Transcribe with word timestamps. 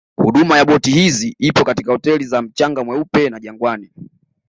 Huduma 0.17 0.57
ya 0.57 0.65
boti 0.65 0.91
hizi 0.91 1.35
ipo 1.39 1.63
katika 1.63 1.91
hoteli 1.91 2.23
za 2.25 2.41
mchanga 2.41 2.83
mweupe 2.83 3.29
na 3.29 3.39
Jangwani 3.39 3.91